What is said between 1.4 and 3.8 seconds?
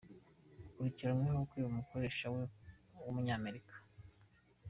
kwiba umukoresha we w’Umunyamerika